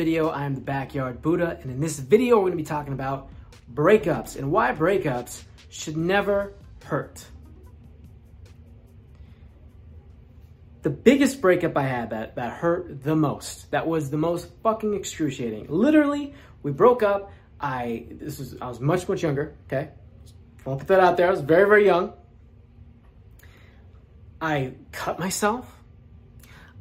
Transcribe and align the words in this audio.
video. 0.00 0.28
I 0.30 0.46
am 0.46 0.54
the 0.54 0.62
Backyard 0.62 1.20
Buddha, 1.20 1.58
and 1.60 1.70
in 1.70 1.78
this 1.78 1.98
video, 1.98 2.38
we're 2.38 2.46
gonna 2.46 2.56
be 2.56 2.62
talking 2.62 2.94
about 2.94 3.28
breakups 3.74 4.34
and 4.34 4.50
why 4.50 4.72
breakups 4.72 5.42
should 5.68 5.94
never 5.94 6.54
hurt. 6.82 7.22
The 10.80 10.88
biggest 10.88 11.42
breakup 11.42 11.76
I 11.76 11.82
had 11.82 12.08
that, 12.10 12.36
that 12.36 12.50
hurt 12.50 13.02
the 13.02 13.14
most, 13.14 13.70
that 13.72 13.86
was 13.86 14.08
the 14.08 14.16
most 14.16 14.48
fucking 14.62 14.94
excruciating. 14.94 15.66
Literally, 15.68 16.32
we 16.62 16.72
broke 16.72 17.02
up. 17.02 17.30
I 17.60 18.06
this 18.10 18.38
was 18.38 18.56
I 18.58 18.68
was 18.68 18.80
much, 18.80 19.06
much 19.06 19.22
younger, 19.22 19.54
okay? 19.66 19.90
I'll 20.66 20.76
put 20.76 20.88
that 20.88 21.00
out 21.00 21.18
there. 21.18 21.26
I 21.26 21.30
was 21.30 21.42
very, 21.42 21.68
very 21.68 21.84
young. 21.84 22.14
I 24.40 24.72
cut 24.92 25.18
myself. 25.18 25.70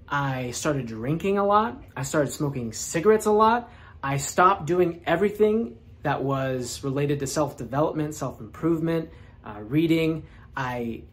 I 0.09 0.51
started 0.51 0.87
drinking 0.87 1.37
a 1.37 1.45
lot. 1.45 1.81
I 1.95 2.01
started 2.01 2.31
smoking 2.31 2.73
cigarettes 2.73 3.27
a 3.27 3.31
lot. 3.31 3.71
I 4.01 4.17
stopped 4.17 4.65
doing 4.65 5.01
everything 5.05 5.77
that 6.01 6.23
was 6.23 6.83
related 6.83 7.19
to 7.19 7.27
self 7.27 7.57
development, 7.57 8.15
self 8.15 8.39
improvement, 8.39 9.09
uh, 9.45 9.59
reading. 9.61 10.25
I 10.57 11.03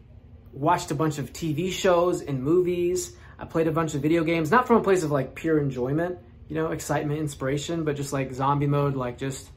watched 0.51 0.89
a 0.89 0.95
bunch 0.95 1.19
of 1.19 1.31
TV 1.31 1.71
shows 1.71 2.21
and 2.21 2.41
movies. 2.41 3.15
I 3.37 3.45
played 3.45 3.67
a 3.67 3.71
bunch 3.71 3.93
of 3.93 4.01
video 4.01 4.23
games, 4.23 4.49
not 4.49 4.65
from 4.65 4.77
a 4.77 4.83
place 4.83 5.03
of 5.03 5.11
like 5.11 5.35
pure 5.35 5.59
enjoyment, 5.59 6.17
you 6.47 6.55
know, 6.55 6.71
excitement, 6.71 7.19
inspiration, 7.19 7.83
but 7.83 7.95
just 7.95 8.13
like 8.13 8.33
zombie 8.33 8.65
mode, 8.65 8.95
like 8.95 9.19
just 9.19 9.49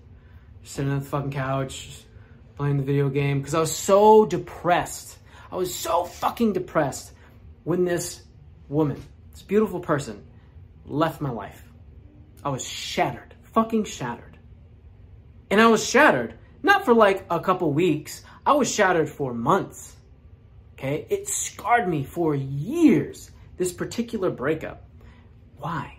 sitting 0.64 0.90
on 0.90 0.98
the 0.98 1.04
fucking 1.04 1.30
couch, 1.30 2.02
playing 2.56 2.76
the 2.76 2.82
video 2.82 3.08
game. 3.08 3.38
Because 3.38 3.54
I 3.54 3.60
was 3.60 3.74
so 3.74 4.26
depressed. 4.26 5.16
I 5.50 5.56
was 5.56 5.74
so 5.74 6.04
fucking 6.04 6.52
depressed 6.52 7.12
when 7.64 7.84
this 7.84 8.22
woman, 8.68 9.02
this 9.40 9.46
beautiful 9.46 9.80
person, 9.80 10.22
left 10.84 11.22
my 11.22 11.30
life. 11.30 11.62
I 12.44 12.50
was 12.50 12.66
shattered, 12.66 13.34
fucking 13.54 13.84
shattered. 13.84 14.38
And 15.50 15.60
I 15.60 15.66
was 15.68 15.88
shattered, 15.88 16.34
not 16.62 16.84
for 16.84 16.92
like 16.92 17.24
a 17.30 17.40
couple 17.40 17.72
weeks, 17.72 18.22
I 18.44 18.52
was 18.52 18.72
shattered 18.72 19.08
for 19.08 19.32
months. 19.32 19.96
Okay? 20.74 21.06
It 21.08 21.26
scarred 21.26 21.88
me 21.88 22.04
for 22.04 22.34
years, 22.34 23.30
this 23.56 23.72
particular 23.72 24.28
breakup. 24.28 24.84
Why? 25.56 25.96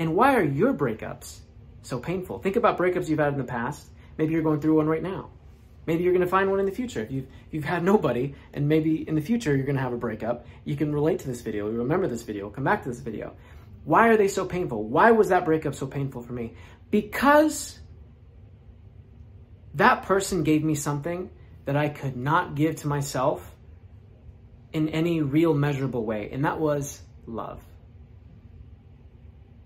And 0.00 0.16
why 0.16 0.34
are 0.34 0.42
your 0.42 0.74
breakups 0.74 1.38
so 1.82 2.00
painful? 2.00 2.40
Think 2.40 2.56
about 2.56 2.76
breakups 2.76 3.08
you've 3.08 3.20
had 3.20 3.34
in 3.34 3.38
the 3.38 3.44
past. 3.44 3.86
Maybe 4.18 4.32
you're 4.32 4.42
going 4.42 4.60
through 4.60 4.76
one 4.76 4.88
right 4.88 5.02
now. 5.02 5.30
Maybe 5.86 6.02
you're 6.02 6.12
going 6.12 6.24
to 6.24 6.30
find 6.30 6.50
one 6.50 6.58
in 6.58 6.66
the 6.66 6.72
future. 6.72 7.00
If 7.00 7.10
you've, 7.10 7.26
you've 7.50 7.64
had 7.64 7.84
nobody, 7.84 8.34
and 8.52 8.68
maybe 8.68 9.08
in 9.08 9.14
the 9.14 9.20
future 9.20 9.54
you're 9.54 9.66
going 9.66 9.76
to 9.76 9.82
have 9.82 9.92
a 9.92 9.98
breakup, 9.98 10.46
you 10.64 10.76
can 10.76 10.92
relate 10.92 11.20
to 11.20 11.28
this 11.28 11.40
video, 11.40 11.70
you 11.70 11.78
remember 11.78 12.08
this 12.08 12.22
video, 12.22 12.50
come 12.50 12.64
back 12.64 12.82
to 12.82 12.88
this 12.88 13.00
video. 13.00 13.34
Why 13.84 14.08
are 14.08 14.16
they 14.16 14.28
so 14.28 14.44
painful? 14.44 14.82
Why 14.82 15.12
was 15.12 15.28
that 15.28 15.44
breakup 15.44 15.74
so 15.74 15.86
painful 15.86 16.22
for 16.22 16.32
me? 16.32 16.54
Because 16.90 17.78
that 19.74 20.02
person 20.02 20.42
gave 20.42 20.64
me 20.64 20.74
something 20.74 21.30
that 21.66 21.76
I 21.76 21.88
could 21.88 22.16
not 22.16 22.56
give 22.56 22.76
to 22.76 22.88
myself 22.88 23.54
in 24.72 24.88
any 24.88 25.22
real 25.22 25.54
measurable 25.54 26.04
way, 26.04 26.30
and 26.32 26.44
that 26.44 26.58
was 26.58 27.00
love. 27.26 27.62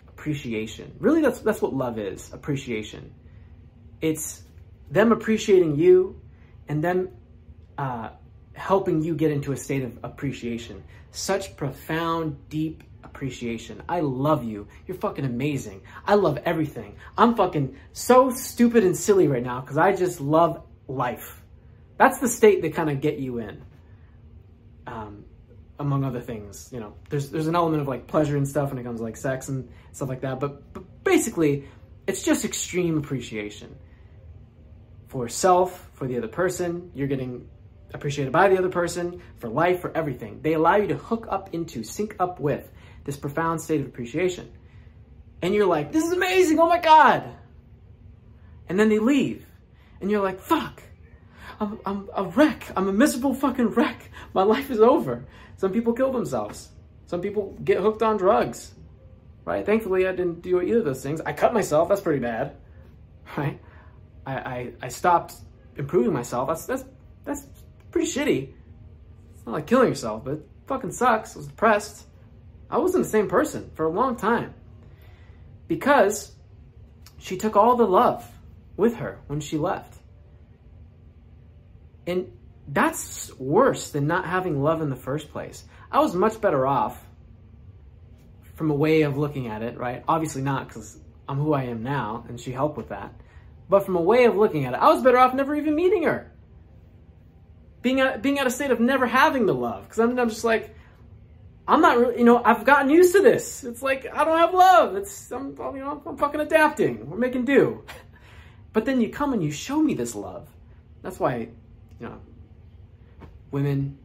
Appreciation. 0.08 0.94
Really, 0.98 1.22
that's, 1.22 1.40
that's 1.40 1.62
what 1.62 1.72
love 1.72 1.98
is 1.98 2.30
appreciation. 2.32 3.14
It's 4.02 4.42
them 4.90 5.12
appreciating 5.12 5.76
you 5.76 6.20
and 6.68 6.82
them 6.82 7.10
uh, 7.78 8.10
helping 8.54 9.02
you 9.02 9.14
get 9.14 9.30
into 9.30 9.52
a 9.52 9.56
state 9.56 9.82
of 9.82 9.98
appreciation. 10.02 10.82
Such 11.12 11.56
profound, 11.56 12.48
deep 12.48 12.82
appreciation. 13.02 13.82
I 13.88 14.00
love 14.00 14.44
you. 14.44 14.68
You're 14.86 14.96
fucking 14.96 15.24
amazing. 15.24 15.82
I 16.04 16.14
love 16.14 16.38
everything. 16.44 16.96
I'm 17.16 17.34
fucking 17.34 17.76
so 17.92 18.30
stupid 18.30 18.84
and 18.84 18.96
silly 18.96 19.28
right 19.28 19.42
now 19.42 19.60
because 19.60 19.78
I 19.78 19.94
just 19.94 20.20
love 20.20 20.62
life. 20.88 21.42
That's 21.96 22.18
the 22.18 22.28
state 22.28 22.62
they 22.62 22.70
kind 22.70 22.90
of 22.90 23.00
get 23.00 23.18
you 23.18 23.38
in. 23.38 23.62
Um, 24.86 25.24
among 25.78 26.04
other 26.04 26.20
things, 26.20 26.68
you 26.72 26.80
know, 26.80 26.94
there's 27.08 27.30
there's 27.30 27.46
an 27.46 27.54
element 27.54 27.80
of 27.80 27.88
like 27.88 28.06
pleasure 28.06 28.36
and 28.36 28.46
stuff 28.46 28.70
when 28.70 28.78
it 28.78 28.84
comes 28.84 29.00
to 29.00 29.04
like 29.04 29.16
sex 29.16 29.48
and 29.48 29.68
stuff 29.92 30.08
like 30.08 30.20
that. 30.20 30.38
But, 30.38 30.72
but 30.74 31.04
basically, 31.04 31.64
it's 32.06 32.22
just 32.22 32.44
extreme 32.44 32.98
appreciation 32.98 33.74
for 35.10 35.28
self, 35.28 35.90
for 35.94 36.06
the 36.06 36.16
other 36.16 36.28
person. 36.28 36.92
You're 36.94 37.08
getting 37.08 37.48
appreciated 37.92 38.32
by 38.32 38.48
the 38.48 38.56
other 38.56 38.68
person, 38.68 39.20
for 39.38 39.48
life, 39.48 39.80
for 39.80 39.94
everything. 39.96 40.40
They 40.40 40.52
allow 40.52 40.76
you 40.76 40.86
to 40.86 40.96
hook 40.96 41.26
up 41.28 41.52
into, 41.52 41.82
sync 41.82 42.14
up 42.20 42.38
with 42.38 42.70
this 43.02 43.16
profound 43.16 43.60
state 43.60 43.80
of 43.80 43.88
appreciation. 43.88 44.48
And 45.42 45.52
you're 45.52 45.66
like, 45.66 45.90
this 45.90 46.04
is 46.04 46.12
amazing, 46.12 46.60
oh 46.60 46.68
my 46.68 46.78
God. 46.78 47.24
And 48.68 48.78
then 48.78 48.88
they 48.88 49.00
leave. 49.00 49.44
And 50.00 50.12
you're 50.12 50.22
like, 50.22 50.38
fuck, 50.38 50.80
I'm, 51.58 51.80
I'm 51.84 52.08
a 52.14 52.22
wreck. 52.22 52.70
I'm 52.76 52.86
a 52.86 52.92
miserable 52.92 53.34
fucking 53.34 53.70
wreck. 53.70 54.12
My 54.32 54.44
life 54.44 54.70
is 54.70 54.78
over. 54.78 55.24
Some 55.56 55.72
people 55.72 55.92
kill 55.92 56.12
themselves. 56.12 56.68
Some 57.06 57.20
people 57.20 57.58
get 57.64 57.80
hooked 57.80 58.04
on 58.04 58.16
drugs, 58.16 58.72
right? 59.44 59.66
Thankfully, 59.66 60.06
I 60.06 60.12
didn't 60.12 60.42
do 60.42 60.62
either 60.62 60.78
of 60.78 60.84
those 60.84 61.02
things. 61.02 61.20
I 61.20 61.32
cut 61.32 61.52
myself. 61.52 61.88
That's 61.88 62.00
pretty 62.00 62.20
bad, 62.20 62.54
right? 63.36 63.60
I, 64.26 64.34
I, 64.34 64.72
I 64.82 64.88
stopped 64.88 65.34
improving 65.76 66.12
myself. 66.12 66.48
That's, 66.48 66.66
that's, 66.66 66.84
that's 67.24 67.46
pretty 67.90 68.08
shitty. 68.08 68.52
It's 69.34 69.46
not 69.46 69.52
like 69.52 69.66
killing 69.66 69.88
yourself, 69.88 70.24
but 70.24 70.40
fucking 70.66 70.92
sucks. 70.92 71.34
I 71.34 71.38
was 71.38 71.48
depressed. 71.48 72.06
I 72.70 72.78
wasn't 72.78 73.04
the 73.04 73.10
same 73.10 73.28
person 73.28 73.70
for 73.74 73.86
a 73.86 73.90
long 73.90 74.16
time 74.16 74.54
because 75.66 76.32
she 77.18 77.36
took 77.36 77.56
all 77.56 77.76
the 77.76 77.86
love 77.86 78.28
with 78.76 78.96
her 78.96 79.18
when 79.26 79.40
she 79.40 79.58
left. 79.58 79.94
And 82.06 82.32
that's 82.68 83.36
worse 83.38 83.90
than 83.90 84.06
not 84.06 84.26
having 84.26 84.62
love 84.62 84.80
in 84.80 84.90
the 84.90 84.96
first 84.96 85.30
place. 85.32 85.64
I 85.90 86.00
was 86.00 86.14
much 86.14 86.40
better 86.40 86.66
off 86.66 87.04
from 88.54 88.70
a 88.70 88.74
way 88.74 89.02
of 89.02 89.16
looking 89.16 89.48
at 89.48 89.62
it, 89.62 89.76
right? 89.78 90.04
Obviously 90.06 90.42
not 90.42 90.68
because 90.68 90.98
I'm 91.28 91.38
who 91.38 91.52
I 91.52 91.64
am 91.64 91.82
now 91.82 92.24
and 92.28 92.38
she 92.38 92.52
helped 92.52 92.76
with 92.76 92.88
that. 92.90 93.12
But 93.70 93.86
from 93.86 93.94
a 93.94 94.00
way 94.00 94.24
of 94.24 94.36
looking 94.36 94.64
at 94.64 94.74
it, 94.74 94.80
I 94.80 94.88
was 94.88 95.00
better 95.00 95.16
off 95.16 95.32
never 95.32 95.54
even 95.54 95.76
meeting 95.76 96.02
her. 96.02 96.32
Being 97.82 98.00
at, 98.00 98.20
being 98.20 98.40
at 98.40 98.46
a 98.46 98.50
state 98.50 98.72
of 98.72 98.80
never 98.80 99.06
having 99.06 99.46
the 99.46 99.54
love. 99.54 99.84
Because 99.84 100.00
I'm, 100.00 100.18
I'm 100.18 100.28
just 100.28 100.44
like, 100.44 100.74
I'm 101.68 101.80
not 101.80 101.96
really, 101.96 102.18
you 102.18 102.24
know, 102.24 102.42
I've 102.44 102.64
gotten 102.64 102.90
used 102.90 103.14
to 103.14 103.22
this. 103.22 103.62
It's 103.62 103.80
like, 103.80 104.06
I 104.12 104.24
don't 104.24 104.38
have 104.38 104.52
love. 104.52 104.96
It's, 104.96 105.30
I'm, 105.30 105.56
you 105.56 105.78
know, 105.78 106.02
I'm 106.04 106.16
fucking 106.16 106.40
adapting. 106.40 107.08
We're 107.08 107.16
making 107.16 107.46
do. 107.46 107.84
But 108.72 108.84
then 108.84 109.00
you 109.00 109.08
come 109.08 109.32
and 109.32 109.42
you 109.42 109.50
show 109.50 109.82
me 109.82 109.94
this 109.94 110.14
love. 110.14 110.48
That's 111.02 111.18
why, 111.18 111.48
you 111.98 112.06
know, 112.06 112.20
women, 113.50 113.98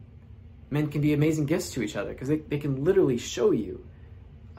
men 0.70 0.88
can 0.88 1.00
be 1.00 1.12
amazing 1.12 1.46
gifts 1.46 1.70
to 1.74 1.82
each 1.84 1.94
other 1.94 2.10
because 2.10 2.26
they, 2.26 2.38
they 2.38 2.58
can 2.58 2.82
literally 2.82 3.16
show 3.16 3.52
you 3.52 3.86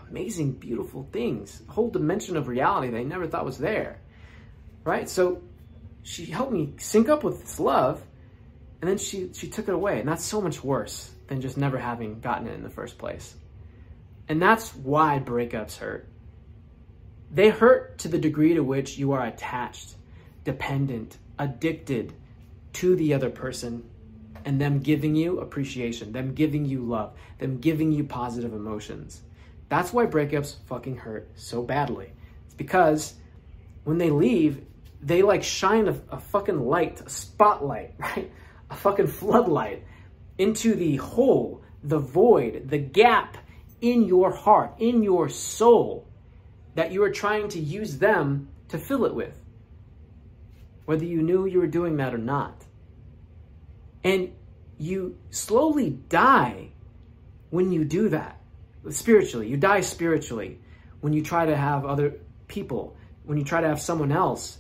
amazing, 0.09 0.53
beautiful 0.53 1.09
things, 1.12 1.62
a 1.68 1.74
whole 1.74 1.89
dimension 1.89 2.38
of 2.38 2.47
reality 2.47 2.89
they 2.89 3.03
never 3.03 3.28
thought 3.28 3.44
was 3.44 3.57
there. 3.57 4.00
Right? 4.88 5.09
So 5.09 5.44
she 6.02 6.24
helped 6.24 6.53
me 6.53 6.74
sync 6.78 7.09
up 7.09 7.22
with 7.22 7.42
this 7.42 7.59
love 7.59 8.02
and 8.81 8.90
then 8.90 8.98
she, 8.98 9.34
she 9.34 9.50
took 9.50 9.68
it 9.68 9.74
away. 9.74 10.00
And 10.00 10.08
that's 10.08 10.24
so 10.24 10.40
much 10.40 10.64
worse 10.64 11.12
than 11.28 11.42
just 11.42 11.58
never 11.58 11.78
having 11.78 12.22
gotten 12.22 12.48
it 12.48 12.53
in 12.53 12.64
the 12.64 12.70
first 12.70 12.98
place. 12.98 13.36
And 14.30 14.42
that's 14.42 14.74
why 14.74 15.20
breakups 15.20 15.75
hurt. 15.75 16.08
They 17.30 17.50
hurt 17.50 17.98
to 18.00 18.08
the 18.08 18.18
degree 18.18 18.53
to 18.53 18.62
which 18.62 18.98
you 18.98 19.12
are 19.12 19.25
attached, 19.25 19.96
dependent, 20.46 21.18
addicted 21.38 22.14
to 22.74 22.96
the 22.96 23.14
other 23.14 23.30
person 23.30 23.90
and 24.46 24.62
them 24.62 24.80
giving 24.80 25.18
you 25.18 25.42
appreciation, 25.42 26.13
them 26.13 26.34
giving 26.34 26.63
you 26.63 26.80
love, 26.80 27.12
them 27.39 27.57
giving 27.57 27.92
you 27.92 28.06
positive 28.06 28.54
emotions. 28.54 29.22
That's 29.68 29.92
why 29.92 30.06
breakups 30.06 30.56
fucking 30.68 30.95
hurt 30.95 31.28
so 31.36 31.62
badly. 31.62 32.13
It's 32.45 32.56
because 32.56 33.16
when 33.84 33.98
they 33.98 34.10
leave, 34.10 34.62
they 35.02 35.22
like 35.22 35.44
shine 35.44 35.88
a, 35.88 36.02
a 36.10 36.20
fucking 36.20 36.60
light, 36.60 37.02
a 37.06 37.10
spotlight, 37.10 37.94
right? 38.00 38.32
A 38.70 38.76
fucking 38.76 39.08
floodlight 39.08 39.84
into 40.38 40.76
the 40.76 40.98
hole, 40.98 41.62
the 41.84 42.00
void, 42.00 42.70
the 42.70 42.78
gap 42.78 43.38
in 43.82 44.04
your 44.04 44.32
heart, 44.32 44.74
in 44.80 45.04
your 45.04 45.30
soul 45.30 46.08
that 46.76 46.92
you 46.92 47.04
are 47.04 47.12
trying 47.12 47.50
to 47.50 47.60
use 47.60 47.98
them 47.98 48.50
to 48.70 48.78
fill 48.78 49.06
it 49.06 49.14
with. 49.14 49.36
Whether 50.86 51.06
you 51.06 51.22
knew 51.22 51.46
you 51.46 51.60
were 51.60 51.68
doing 51.68 51.98
that 51.98 52.14
or 52.14 52.20
not. 52.20 52.64
And 54.04 54.32
you 54.78 55.18
slowly 55.32 55.90
die 55.90 56.70
when 57.50 57.72
you 57.72 57.84
do 57.84 58.10
that 58.10 58.40
spiritually. 58.90 59.48
You 59.48 59.58
die 59.58 59.82
spiritually 59.82 60.60
when 61.02 61.14
you 61.14 61.24
try 61.24 61.46
to 61.46 61.56
have 61.56 61.86
other 61.86 62.20
people, 62.48 62.96
when 63.24 63.38
you 63.38 63.44
try 63.44 63.62
to 63.62 63.68
have 63.68 63.82
someone 63.82 64.12
else 64.12 64.60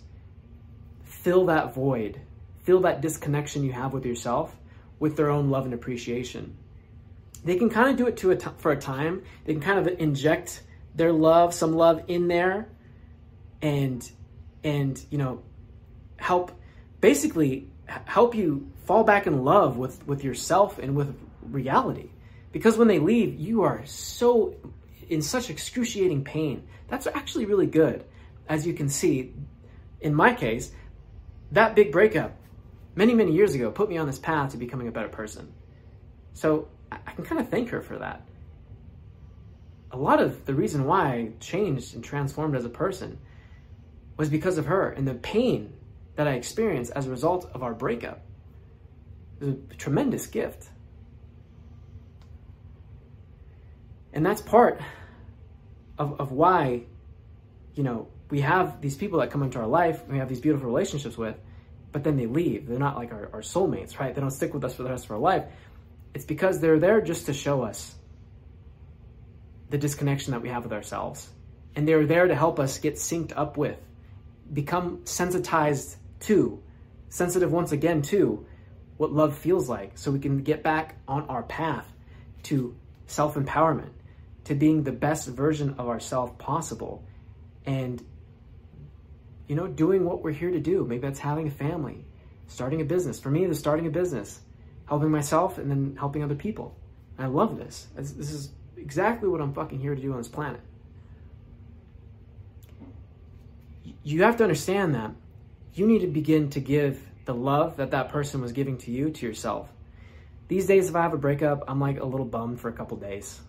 fill 1.27 1.47
that 1.47 1.73
void, 1.73 2.21
fill 2.63 2.79
that 2.79 3.01
disconnection 3.01 3.61
you 3.61 3.73
have 3.73 3.91
with 3.91 4.05
yourself 4.05 4.55
with 4.97 5.17
their 5.17 5.29
own 5.29 5.49
love 5.49 5.65
and 5.65 5.73
appreciation. 5.73 6.55
They 7.43 7.57
can 7.57 7.69
kind 7.69 7.89
of 7.89 7.97
do 7.97 8.07
it 8.07 8.15
to 8.17 8.31
a 8.31 8.37
t- 8.37 8.49
for 8.59 8.71
a 8.71 8.79
time. 8.79 9.23
They 9.43 9.51
can 9.51 9.61
kind 9.61 9.77
of 9.77 9.99
inject 9.99 10.63
their 10.95 11.11
love, 11.11 11.53
some 11.53 11.73
love 11.73 12.01
in 12.07 12.29
there 12.29 12.69
and 13.61 14.09
and 14.63 15.03
you 15.09 15.17
know 15.17 15.43
help 16.15 16.53
basically 17.01 17.67
help 18.05 18.33
you 18.33 18.71
fall 18.85 19.03
back 19.03 19.27
in 19.27 19.43
love 19.43 19.75
with 19.75 20.07
with 20.07 20.23
yourself 20.23 20.79
and 20.79 20.95
with 20.95 21.13
reality. 21.41 22.07
Because 22.53 22.77
when 22.77 22.87
they 22.87 22.99
leave, 22.99 23.37
you 23.37 23.63
are 23.63 23.85
so 23.85 24.55
in 25.09 25.21
such 25.21 25.49
excruciating 25.49 26.23
pain. 26.23 26.65
That's 26.87 27.05
actually 27.05 27.43
really 27.43 27.67
good. 27.67 28.05
As 28.47 28.65
you 28.65 28.73
can 28.73 28.87
see, 28.87 29.33
in 29.99 30.15
my 30.15 30.33
case, 30.33 30.71
that 31.51 31.75
big 31.75 31.91
breakup 31.91 32.35
many, 32.95 33.13
many 33.13 33.31
years 33.31 33.55
ago 33.55 33.71
put 33.71 33.89
me 33.89 33.97
on 33.97 34.07
this 34.07 34.19
path 34.19 34.51
to 34.51 34.57
becoming 34.57 34.87
a 34.87 34.91
better 34.91 35.07
person. 35.07 35.53
So 36.33 36.67
I 36.91 37.11
can 37.11 37.23
kind 37.23 37.39
of 37.39 37.49
thank 37.49 37.69
her 37.69 37.81
for 37.81 37.97
that. 37.99 38.21
A 39.91 39.97
lot 39.97 40.21
of 40.21 40.45
the 40.45 40.53
reason 40.53 40.85
why 40.85 41.13
I 41.13 41.31
changed 41.39 41.95
and 41.95 42.03
transformed 42.03 42.55
as 42.55 42.65
a 42.65 42.69
person 42.69 43.19
was 44.17 44.29
because 44.29 44.57
of 44.57 44.65
her 44.65 44.89
and 44.89 45.07
the 45.07 45.13
pain 45.13 45.73
that 46.15 46.27
I 46.27 46.33
experienced 46.33 46.91
as 46.95 47.07
a 47.07 47.09
result 47.09 47.49
of 47.53 47.63
our 47.63 47.73
breakup. 47.73 48.21
It 49.39 49.45
was 49.45 49.55
a 49.71 49.75
tremendous 49.75 50.25
gift. 50.25 50.67
And 54.11 54.25
that's 54.25 54.41
part 54.41 54.81
of, 55.99 56.19
of 56.19 56.31
why, 56.31 56.83
you 57.75 57.83
know, 57.83 58.07
we 58.29 58.41
have 58.41 58.81
these 58.81 58.95
people 58.95 59.19
that 59.19 59.31
come 59.31 59.43
into 59.43 59.59
our 59.59 59.67
life, 59.67 60.05
we 60.07 60.17
have 60.17 60.29
these 60.29 60.41
beautiful 60.41 60.67
relationships 60.67 61.17
with, 61.17 61.35
but 61.91 62.03
then 62.03 62.17
they 62.17 62.25
leave. 62.25 62.67
They're 62.67 62.79
not 62.79 62.97
like 62.97 63.11
our, 63.11 63.29
our 63.33 63.41
soulmates, 63.41 63.99
right? 63.99 64.13
They 64.13 64.21
don't 64.21 64.31
stick 64.31 64.53
with 64.53 64.63
us 64.63 64.75
for 64.75 64.83
the 64.83 64.89
rest 64.89 65.05
of 65.05 65.11
our 65.11 65.17
life. 65.17 65.45
It's 66.13 66.25
because 66.25 66.59
they're 66.59 66.79
there 66.79 67.01
just 67.01 67.27
to 67.27 67.33
show 67.33 67.63
us 67.63 67.95
the 69.69 69.77
disconnection 69.77 70.31
that 70.31 70.41
we 70.41 70.49
have 70.49 70.63
with 70.63 70.73
ourselves. 70.73 71.29
And 71.75 71.87
they're 71.87 72.05
there 72.05 72.27
to 72.27 72.35
help 72.35 72.59
us 72.59 72.79
get 72.79 72.95
synced 72.95 73.33
up 73.35 73.57
with, 73.57 73.77
become 74.51 75.01
sensitized 75.05 75.97
to, 76.21 76.61
sensitive 77.09 77.51
once 77.51 77.71
again 77.71 78.01
to 78.03 78.45
what 78.97 79.11
love 79.11 79.37
feels 79.37 79.69
like 79.69 79.97
so 79.97 80.11
we 80.11 80.19
can 80.19 80.41
get 80.41 80.63
back 80.63 80.95
on 81.07 81.23
our 81.29 81.43
path 81.43 81.91
to 82.43 82.75
self 83.05 83.35
empowerment, 83.35 83.91
to 84.45 84.55
being 84.55 84.83
the 84.83 84.91
best 84.91 85.27
version 85.27 85.75
of 85.77 85.87
ourselves 85.87 86.33
possible. 86.39 87.03
And, 87.65 88.03
you 89.47 89.55
know, 89.55 89.67
doing 89.67 90.05
what 90.05 90.23
we're 90.23 90.31
here 90.31 90.51
to 90.51 90.59
do. 90.59 90.85
Maybe 90.85 91.01
that's 91.01 91.19
having 91.19 91.47
a 91.47 91.51
family, 91.51 92.05
starting 92.47 92.81
a 92.81 92.85
business. 92.85 93.19
For 93.19 93.29
me, 93.29 93.45
it's 93.45 93.59
starting 93.59 93.87
a 93.87 93.89
business, 93.89 94.39
helping 94.87 95.11
myself 95.11 95.57
and 95.57 95.69
then 95.71 95.95
helping 95.97 96.23
other 96.23 96.35
people. 96.35 96.75
And 97.17 97.25
I 97.25 97.29
love 97.29 97.57
this. 97.57 97.87
This 97.95 98.31
is 98.31 98.49
exactly 98.75 99.29
what 99.29 99.41
I'm 99.41 99.53
fucking 99.53 99.79
here 99.79 99.95
to 99.95 100.01
do 100.01 100.11
on 100.11 100.17
this 100.17 100.27
planet. 100.27 100.61
You 104.03 104.23
have 104.23 104.37
to 104.37 104.43
understand 104.43 104.95
that 104.95 105.11
you 105.73 105.87
need 105.87 105.99
to 105.99 106.07
begin 106.07 106.49
to 106.51 106.59
give 106.59 107.01
the 107.25 107.33
love 107.33 107.77
that 107.77 107.91
that 107.91 108.09
person 108.09 108.41
was 108.41 108.51
giving 108.51 108.77
to 108.79 108.91
you 108.91 109.11
to 109.11 109.25
yourself. 109.25 109.69
These 110.47 110.65
days, 110.65 110.89
if 110.89 110.95
I 110.95 111.01
have 111.01 111.13
a 111.13 111.17
breakup, 111.17 111.65
I'm 111.67 111.79
like 111.79 111.99
a 111.99 112.05
little 112.05 112.25
bummed 112.25 112.59
for 112.59 112.69
a 112.69 112.73
couple 112.73 112.97
days. 112.97 113.39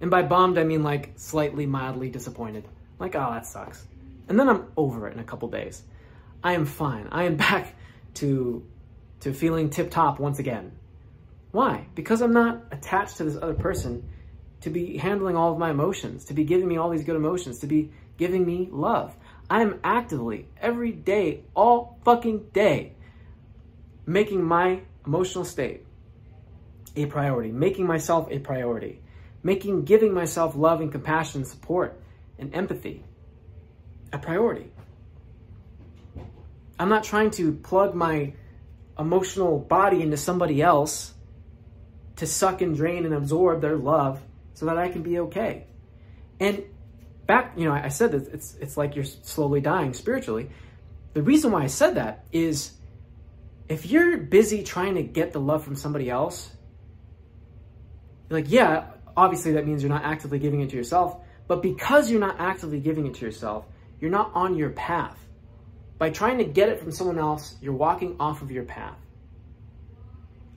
And 0.00 0.10
by 0.10 0.22
bummed, 0.22 0.58
I 0.58 0.64
mean 0.64 0.82
like 0.82 1.12
slightly, 1.16 1.66
mildly 1.66 2.08
disappointed. 2.08 2.64
Like, 2.98 3.14
oh, 3.14 3.30
that 3.32 3.46
sucks. 3.46 3.86
And 4.28 4.38
then 4.38 4.48
I'm 4.48 4.66
over 4.76 5.06
it 5.08 5.14
in 5.14 5.18
a 5.20 5.24
couple 5.24 5.48
days. 5.48 5.82
I 6.42 6.52
am 6.52 6.64
fine. 6.64 7.08
I 7.10 7.24
am 7.24 7.36
back 7.48 7.76
to, 8.14 8.66
to 9.20 9.32
feeling 9.32 9.70
tip 9.70 9.90
top 9.90 10.18
once 10.18 10.38
again. 10.38 10.72
Why? 11.52 11.86
Because 11.94 12.20
I'm 12.20 12.32
not 12.32 12.64
attached 12.70 13.18
to 13.18 13.24
this 13.24 13.36
other 13.36 13.54
person 13.54 14.08
to 14.62 14.70
be 14.70 14.96
handling 14.96 15.36
all 15.36 15.52
of 15.52 15.58
my 15.58 15.70
emotions, 15.70 16.26
to 16.26 16.34
be 16.34 16.44
giving 16.44 16.66
me 16.68 16.76
all 16.76 16.90
these 16.90 17.04
good 17.04 17.16
emotions, 17.16 17.60
to 17.60 17.66
be 17.66 17.92
giving 18.16 18.44
me 18.44 18.68
love. 18.70 19.14
I 19.48 19.62
am 19.62 19.80
actively, 19.84 20.48
every 20.60 20.92
day, 20.92 21.44
all 21.54 21.98
fucking 22.04 22.48
day, 22.52 22.94
making 24.04 24.42
my 24.42 24.80
emotional 25.06 25.44
state 25.44 25.84
a 26.96 27.06
priority, 27.06 27.52
making 27.52 27.86
myself 27.86 28.28
a 28.30 28.38
priority, 28.38 29.00
making 29.42 29.84
giving 29.84 30.12
myself 30.12 30.56
love 30.56 30.80
and 30.80 30.90
compassion, 30.90 31.42
and 31.42 31.48
support, 31.48 32.00
and 32.38 32.54
empathy 32.54 33.04
a 34.16 34.18
priority. 34.18 34.70
I'm 36.78 36.88
not 36.88 37.04
trying 37.04 37.30
to 37.32 37.52
plug 37.52 37.94
my 37.94 38.34
emotional 38.98 39.58
body 39.58 40.02
into 40.02 40.16
somebody 40.16 40.62
else 40.62 41.14
to 42.16 42.26
suck 42.26 42.60
and 42.62 42.76
drain 42.76 43.04
and 43.04 43.14
absorb 43.14 43.60
their 43.60 43.76
love 43.76 44.20
so 44.54 44.66
that 44.66 44.78
I 44.78 44.88
can 44.88 45.02
be 45.02 45.20
okay. 45.20 45.64
And 46.40 46.64
back, 47.26 47.52
you 47.56 47.64
know, 47.66 47.72
I 47.72 47.88
said 47.88 48.12
that 48.12 48.28
it's 48.32 48.54
it's 48.60 48.76
like 48.76 48.96
you're 48.96 49.04
slowly 49.04 49.60
dying 49.60 49.94
spiritually. 49.94 50.50
The 51.14 51.22
reason 51.22 51.52
why 51.52 51.62
I 51.62 51.66
said 51.68 51.94
that 51.96 52.24
is 52.32 52.72
if 53.68 53.86
you're 53.86 54.18
busy 54.18 54.62
trying 54.62 54.94
to 54.94 55.02
get 55.02 55.32
the 55.32 55.40
love 55.40 55.64
from 55.64 55.76
somebody 55.76 56.10
else, 56.10 56.50
like, 58.28 58.46
yeah, 58.48 58.88
obviously 59.16 59.52
that 59.52 59.66
means 59.66 59.82
you're 59.82 59.92
not 59.92 60.04
actively 60.04 60.38
giving 60.38 60.60
it 60.60 60.70
to 60.70 60.76
yourself, 60.76 61.16
but 61.48 61.62
because 61.62 62.10
you're 62.10 62.20
not 62.20 62.36
actively 62.38 62.80
giving 62.80 63.06
it 63.06 63.14
to 63.14 63.24
yourself, 63.24 63.66
you're 64.00 64.10
not 64.10 64.30
on 64.34 64.56
your 64.56 64.70
path. 64.70 65.18
By 65.98 66.10
trying 66.10 66.38
to 66.38 66.44
get 66.44 66.68
it 66.68 66.80
from 66.80 66.92
someone 66.92 67.18
else, 67.18 67.56
you're 67.60 67.72
walking 67.72 68.16
off 68.20 68.42
of 68.42 68.50
your 68.50 68.64
path. 68.64 68.98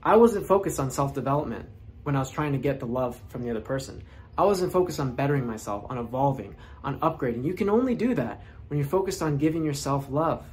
I 0.02 0.16
wasn't 0.16 0.46
focused 0.46 0.78
on 0.80 0.90
self 0.90 1.14
development 1.14 1.68
when 2.02 2.16
I 2.16 2.18
was 2.18 2.30
trying 2.30 2.52
to 2.52 2.58
get 2.58 2.80
the 2.80 2.86
love 2.86 3.20
from 3.28 3.42
the 3.42 3.50
other 3.50 3.60
person. 3.60 4.02
I 4.36 4.44
wasn't 4.44 4.72
focused 4.72 5.00
on 5.00 5.14
bettering 5.14 5.46
myself, 5.46 5.84
on 5.90 5.98
evolving, 5.98 6.56
on 6.82 7.00
upgrading. 7.00 7.44
You 7.44 7.54
can 7.54 7.68
only 7.68 7.94
do 7.94 8.14
that 8.14 8.42
when 8.68 8.78
you're 8.78 8.88
focused 8.88 9.22
on 9.22 9.36
giving 9.36 9.64
yourself 9.64 10.06
love, 10.08 10.44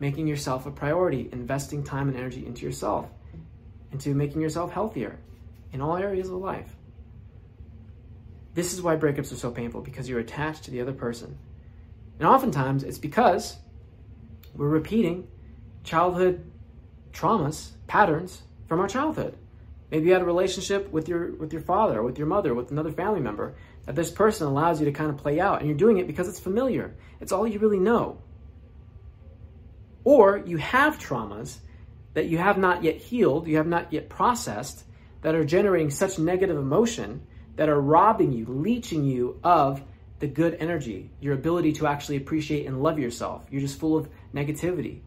making 0.00 0.26
yourself 0.26 0.66
a 0.66 0.70
priority, 0.70 1.28
investing 1.32 1.84
time 1.84 2.08
and 2.08 2.16
energy 2.16 2.46
into 2.46 2.64
yourself, 2.64 3.10
into 3.90 4.14
making 4.14 4.40
yourself 4.40 4.72
healthier 4.72 5.18
in 5.72 5.80
all 5.80 5.96
areas 5.96 6.28
of 6.28 6.36
life. 6.36 6.74
This 8.54 8.72
is 8.72 8.82
why 8.82 8.96
breakups 8.96 9.32
are 9.32 9.36
so 9.36 9.50
painful 9.50 9.80
because 9.80 10.08
you're 10.08 10.20
attached 10.20 10.64
to 10.64 10.70
the 10.70 10.80
other 10.80 10.92
person. 10.92 11.38
And 12.22 12.30
oftentimes 12.30 12.84
it's 12.84 12.98
because 12.98 13.56
we're 14.54 14.68
repeating 14.68 15.26
childhood 15.82 16.48
traumas, 17.12 17.72
patterns 17.88 18.42
from 18.68 18.78
our 18.78 18.86
childhood. 18.86 19.36
Maybe 19.90 20.06
you 20.06 20.12
had 20.12 20.22
a 20.22 20.24
relationship 20.24 20.88
with 20.92 21.08
your 21.08 21.32
with 21.34 21.52
your 21.52 21.62
father, 21.62 22.00
with 22.00 22.18
your 22.18 22.28
mother, 22.28 22.54
with 22.54 22.70
another 22.70 22.92
family 22.92 23.18
member 23.18 23.56
that 23.86 23.96
this 23.96 24.08
person 24.08 24.46
allows 24.46 24.78
you 24.78 24.84
to 24.86 24.92
kind 24.92 25.10
of 25.10 25.16
play 25.16 25.40
out, 25.40 25.58
and 25.58 25.68
you're 25.68 25.76
doing 25.76 25.98
it 25.98 26.06
because 26.06 26.28
it's 26.28 26.38
familiar. 26.38 26.94
It's 27.20 27.32
all 27.32 27.44
you 27.44 27.58
really 27.58 27.80
know. 27.80 28.18
Or 30.04 30.44
you 30.46 30.58
have 30.58 31.00
traumas 31.00 31.56
that 32.14 32.26
you 32.26 32.38
have 32.38 32.56
not 32.56 32.84
yet 32.84 32.98
healed, 32.98 33.48
you 33.48 33.56
have 33.56 33.66
not 33.66 33.92
yet 33.92 34.08
processed, 34.08 34.84
that 35.22 35.34
are 35.34 35.44
generating 35.44 35.90
such 35.90 36.20
negative 36.20 36.56
emotion 36.56 37.26
that 37.56 37.68
are 37.68 37.80
robbing 37.80 38.30
you, 38.30 38.46
leeching 38.46 39.02
you 39.02 39.40
of 39.42 39.82
the 40.22 40.28
good 40.28 40.56
energy, 40.60 41.10
your 41.20 41.34
ability 41.34 41.72
to 41.72 41.88
actually 41.88 42.16
appreciate 42.16 42.64
and 42.66 42.80
love 42.80 42.96
yourself. 42.96 43.44
You're 43.50 43.60
just 43.60 43.80
full 43.80 43.96
of 43.96 44.08
negativity. 44.32 45.00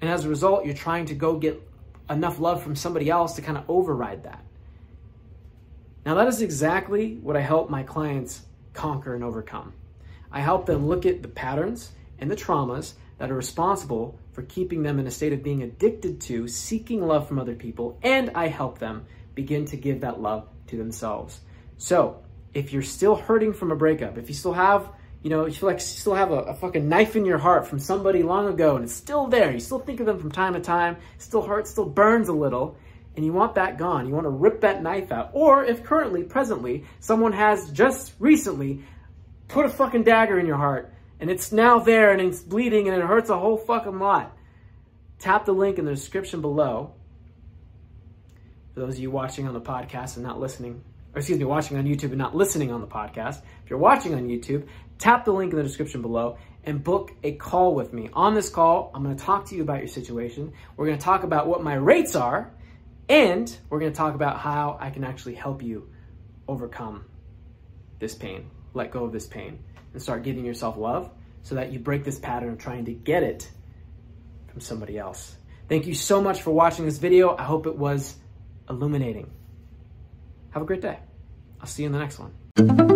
And 0.00 0.08
as 0.08 0.24
a 0.24 0.28
result, 0.28 0.64
you're 0.64 0.76
trying 0.76 1.06
to 1.06 1.14
go 1.16 1.36
get 1.38 1.60
enough 2.08 2.38
love 2.38 2.62
from 2.62 2.76
somebody 2.76 3.10
else 3.10 3.34
to 3.34 3.42
kind 3.42 3.58
of 3.58 3.68
override 3.68 4.22
that. 4.22 4.44
Now, 6.04 6.14
that 6.14 6.28
is 6.28 6.40
exactly 6.40 7.16
what 7.16 7.36
I 7.36 7.40
help 7.40 7.68
my 7.68 7.82
clients 7.82 8.42
conquer 8.74 9.16
and 9.16 9.24
overcome. 9.24 9.72
I 10.30 10.38
help 10.38 10.66
them 10.66 10.86
look 10.86 11.04
at 11.04 11.22
the 11.22 11.28
patterns 11.28 11.90
and 12.20 12.30
the 12.30 12.36
traumas 12.36 12.92
that 13.18 13.32
are 13.32 13.34
responsible 13.34 14.20
for 14.30 14.42
keeping 14.42 14.84
them 14.84 15.00
in 15.00 15.08
a 15.08 15.10
state 15.10 15.32
of 15.32 15.42
being 15.42 15.64
addicted 15.64 16.20
to 16.20 16.46
seeking 16.46 17.04
love 17.04 17.26
from 17.26 17.40
other 17.40 17.56
people, 17.56 17.98
and 18.04 18.30
I 18.36 18.46
help 18.46 18.78
them 18.78 19.06
begin 19.34 19.64
to 19.64 19.76
give 19.76 20.02
that 20.02 20.20
love 20.20 20.48
to 20.68 20.76
themselves. 20.76 21.40
So, 21.76 22.22
if 22.56 22.72
you're 22.72 22.82
still 22.82 23.14
hurting 23.14 23.52
from 23.52 23.70
a 23.70 23.76
breakup, 23.76 24.16
if 24.16 24.28
you 24.28 24.34
still 24.34 24.54
have 24.54 24.90
you 25.22 25.30
know, 25.30 25.46
you 25.46 25.52
feel 25.52 25.68
like 25.68 25.78
you 25.78 25.80
still 25.80 26.14
have 26.14 26.30
a, 26.30 26.42
a, 26.42 26.54
fucking 26.54 26.88
knife 26.88 27.16
in 27.16 27.24
your 27.24 27.38
heart 27.38 27.66
from 27.66 27.80
somebody 27.80 28.22
long 28.22 28.46
ago 28.46 28.76
and 28.76 28.84
it's 28.84 28.94
still 28.94 29.26
there. 29.26 29.50
You 29.50 29.58
still 29.58 29.80
think 29.80 29.98
of 29.98 30.06
them 30.06 30.20
from 30.20 30.30
time 30.30 30.52
to 30.52 30.60
time, 30.60 30.98
still 31.18 31.42
hurts, 31.42 31.70
still 31.70 31.86
burns 31.86 32.28
a 32.28 32.32
little, 32.32 32.76
and 33.16 33.24
you 33.24 33.32
want 33.32 33.56
that 33.56 33.76
gone. 33.76 34.06
You 34.06 34.14
want 34.14 34.26
to 34.26 34.30
rip 34.30 34.60
that 34.60 34.84
knife 34.84 35.10
out. 35.10 35.30
Or 35.32 35.64
if 35.64 35.82
currently, 35.82 36.22
presently, 36.22 36.84
someone 37.00 37.32
has 37.32 37.72
just 37.72 38.12
recently 38.20 38.84
put 39.48 39.66
a 39.66 39.68
fucking 39.68 40.04
dagger 40.04 40.38
in 40.38 40.46
your 40.46 40.58
heart 40.58 40.94
and 41.18 41.28
it's 41.28 41.50
now 41.50 41.80
there 41.80 42.12
and 42.12 42.20
it's 42.20 42.40
bleeding 42.40 42.86
and 42.86 42.96
it 42.96 43.04
hurts 43.04 43.28
a 43.28 43.38
whole 43.38 43.56
fucking 43.56 43.98
lot. 43.98 44.36
Tap 45.18 45.44
the 45.44 45.52
link 45.52 45.78
in 45.80 45.86
the 45.86 45.94
description 45.94 46.40
below. 46.40 46.94
For 48.74 48.80
those 48.80 48.94
of 48.94 49.00
you 49.00 49.10
watching 49.10 49.48
on 49.48 49.54
the 49.54 49.60
podcast 49.60 50.14
and 50.14 50.24
not 50.24 50.38
listening, 50.38 50.84
or 51.16 51.20
excuse 51.20 51.38
me, 51.38 51.46
watching 51.46 51.78
on 51.78 51.86
YouTube 51.86 52.10
and 52.10 52.18
not 52.18 52.36
listening 52.36 52.70
on 52.70 52.82
the 52.82 52.86
podcast, 52.86 53.40
if 53.64 53.70
you're 53.70 53.78
watching 53.78 54.14
on 54.14 54.28
YouTube, 54.28 54.68
tap 54.98 55.24
the 55.24 55.32
link 55.32 55.50
in 55.50 55.56
the 55.56 55.62
description 55.62 56.02
below 56.02 56.36
and 56.62 56.84
book 56.84 57.10
a 57.24 57.32
call 57.32 57.74
with 57.74 57.90
me. 57.94 58.10
On 58.12 58.34
this 58.34 58.50
call, 58.50 58.90
I'm 58.94 59.02
going 59.02 59.16
to 59.16 59.24
talk 59.24 59.46
to 59.46 59.56
you 59.56 59.62
about 59.62 59.78
your 59.78 59.88
situation. 59.88 60.52
We're 60.76 60.84
going 60.84 60.98
to 60.98 61.04
talk 61.04 61.22
about 61.22 61.46
what 61.46 61.64
my 61.64 61.72
rates 61.72 62.16
are, 62.16 62.52
and 63.08 63.56
we're 63.70 63.80
going 63.80 63.92
to 63.92 63.96
talk 63.96 64.14
about 64.14 64.38
how 64.38 64.76
I 64.78 64.90
can 64.90 65.04
actually 65.04 65.36
help 65.36 65.62
you 65.62 65.88
overcome 66.46 67.06
this 67.98 68.14
pain, 68.14 68.50
let 68.74 68.90
go 68.90 69.04
of 69.04 69.12
this 69.12 69.26
pain, 69.26 69.60
and 69.94 70.02
start 70.02 70.22
giving 70.22 70.44
yourself 70.44 70.76
love 70.76 71.10
so 71.44 71.54
that 71.54 71.72
you 71.72 71.78
break 71.78 72.04
this 72.04 72.18
pattern 72.18 72.50
of 72.50 72.58
trying 72.58 72.84
to 72.84 72.92
get 72.92 73.22
it 73.22 73.50
from 74.48 74.60
somebody 74.60 74.98
else. 74.98 75.34
Thank 75.66 75.86
you 75.86 75.94
so 75.94 76.20
much 76.20 76.42
for 76.42 76.50
watching 76.50 76.84
this 76.84 76.98
video. 76.98 77.34
I 77.34 77.44
hope 77.44 77.66
it 77.66 77.76
was 77.76 78.14
illuminating. 78.68 79.30
Have 80.56 80.62
a 80.62 80.66
great 80.66 80.80
day. 80.80 81.00
I'll 81.60 81.66
see 81.66 81.82
you 81.82 81.88
in 81.88 81.92
the 81.92 81.98
next 81.98 82.18
one. 82.18 82.95